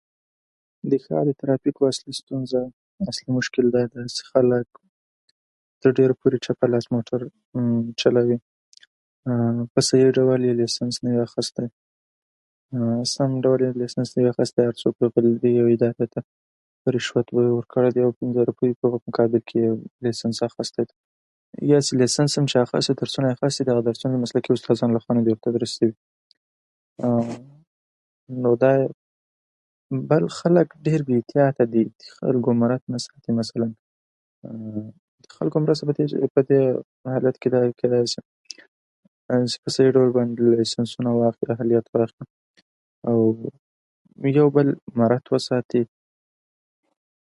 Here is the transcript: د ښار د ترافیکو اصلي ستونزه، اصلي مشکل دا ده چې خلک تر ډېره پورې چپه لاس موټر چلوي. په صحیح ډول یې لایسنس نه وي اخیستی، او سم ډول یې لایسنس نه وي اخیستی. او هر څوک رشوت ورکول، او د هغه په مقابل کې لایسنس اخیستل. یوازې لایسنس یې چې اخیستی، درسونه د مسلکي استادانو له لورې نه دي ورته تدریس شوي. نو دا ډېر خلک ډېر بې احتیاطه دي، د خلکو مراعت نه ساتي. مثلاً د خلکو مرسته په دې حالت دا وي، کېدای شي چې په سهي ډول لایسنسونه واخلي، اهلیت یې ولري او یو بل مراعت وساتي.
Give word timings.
د 0.89 0.91
ښار 1.05 1.23
د 1.27 1.31
ترافیکو 1.41 1.81
اصلي 1.91 2.13
ستونزه، 2.21 2.61
اصلي 3.11 3.29
مشکل 3.39 3.65
دا 3.75 3.83
ده 3.91 4.01
چې 4.15 4.21
خلک 4.31 4.67
تر 5.81 5.89
ډېره 5.97 6.13
پورې 6.21 6.37
چپه 6.45 6.65
لاس 6.73 6.85
موټر 6.95 7.19
چلوي. 8.01 8.37
په 9.73 9.79
صحیح 9.89 10.09
ډول 10.17 10.39
یې 10.47 10.53
لایسنس 10.59 10.95
نه 11.03 11.09
وي 11.13 11.21
اخیستی، 11.27 11.67
او 12.73 12.85
سم 13.15 13.29
ډول 13.45 13.59
یې 13.65 13.71
لایسنس 13.81 14.09
نه 14.15 14.19
وي 14.23 14.29
اخیستی. 14.33 14.59
او 14.61 14.69
هر 14.71 14.75
څوک 14.81 14.95
رشوت 16.95 17.27
ورکول، 17.35 17.85
او 18.05 18.11
د 18.35 18.37
هغه 18.41 18.53
په 18.83 18.87
مقابل 19.07 19.41
کې 19.49 19.59
لایسنس 20.05 20.37
اخیستل. 20.47 20.87
یوازې 21.69 21.93
لایسنس 22.01 22.31
یې 22.35 22.45
چې 22.51 22.57
اخیستی، 22.65 22.93
درسونه 22.97 24.15
د 24.15 24.17
مسلکي 24.25 24.49
استادانو 24.53 24.93
له 24.95 24.99
لورې 25.03 25.17
نه 25.17 25.21
دي 25.25 25.31
ورته 25.33 25.47
تدریس 25.51 25.71
شوي. 25.77 25.93
نو 28.43 28.49
دا 28.63 28.73
ډېر 30.09 30.23
خلک 30.39 30.67
ډېر 30.85 31.01
بې 31.07 31.13
احتیاطه 31.19 31.63
دي، 31.73 31.83
د 31.99 32.03
خلکو 32.17 32.49
مراعت 32.61 32.83
نه 32.95 32.99
ساتي. 33.05 33.29
مثلاً 33.41 33.67
د 35.23 35.25
خلکو 35.37 35.57
مرسته 35.63 35.83
په 36.35 36.41
دې 36.49 36.61
حالت 37.13 37.35
دا 37.53 37.59
وي، 37.65 37.73
کېدای 37.81 38.03
شي 38.13 38.21
چې 39.51 39.57
په 39.63 39.69
سهي 39.75 39.89
ډول 39.95 40.07
لایسنسونه 40.57 41.09
واخلي، 41.17 41.51
اهلیت 41.55 41.85
یې 41.87 41.91
ولري 41.93 42.25
او 43.09 44.39
یو 44.39 44.47
بل 44.55 44.67
مراعت 44.99 45.27
وساتي. 45.33 45.83